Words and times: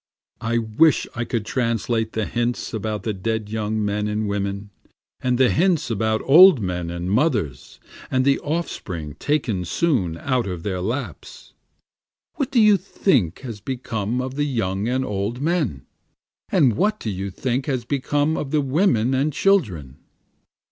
I 0.41 0.57
wish 0.57 1.05
I 1.13 1.25
could 1.25 1.45
translate 1.45 2.13
the 2.13 2.25
hints 2.25 2.73
about 2.73 3.03
the 3.03 3.13
dead 3.13 3.49
young 3.49 3.85
men 3.85 4.07
and 4.07 4.27
women, 4.27 4.71
And 5.19 5.37
the 5.37 5.51
hints 5.51 5.91
about 5.91 6.23
old 6.25 6.59
men 6.59 6.89
and 6.89 7.11
mothers, 7.11 7.79
and 8.09 8.25
the 8.25 8.39
offspring 8.39 9.13
taken 9.19 9.63
soon 9.63 10.17
out 10.17 10.47
of 10.47 10.63
their 10.63 10.81
laps. 10.81 11.53
What 12.33 12.49
do 12.49 12.59
you 12.59 12.77
think 12.77 13.41
has 13.41 13.61
become 13.61 14.23
of 14.23 14.33
the 14.33 14.45
young 14.47 14.87
and 14.87 15.05
old 15.05 15.39
men? 15.39 15.85
And 16.49 16.75
what 16.77 16.99
do 16.99 17.11
you 17.11 17.29
think 17.29 17.67
has 17.67 17.85
become 17.85 18.37
of 18.37 18.49
the 18.49 18.61
women 18.61 19.13
and 19.13 19.31
children? 19.31 19.97